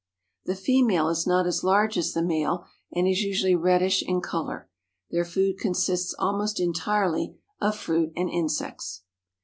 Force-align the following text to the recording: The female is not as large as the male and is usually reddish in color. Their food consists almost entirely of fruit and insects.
The 0.45 0.55
female 0.55 1.09
is 1.09 1.27
not 1.27 1.45
as 1.45 1.63
large 1.63 1.95
as 1.95 2.11
the 2.13 2.23
male 2.23 2.65
and 2.91 3.07
is 3.07 3.21
usually 3.21 3.53
reddish 3.53 4.01
in 4.01 4.19
color. 4.19 4.67
Their 5.11 5.23
food 5.25 5.59
consists 5.59 6.15
almost 6.17 6.59
entirely 6.59 7.35
of 7.61 7.77
fruit 7.77 8.11
and 8.15 8.27
insects. 8.27 9.03